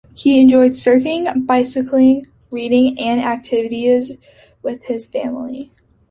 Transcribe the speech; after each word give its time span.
He 0.15 0.41
enjoyed 0.41 0.71
surfing, 0.71 1.45
bicycling, 1.45 2.25
reading 2.49 2.97
and 2.99 3.21
activities 3.21 4.13
with 4.63 4.81
his 4.85 5.05
family. 5.05 5.73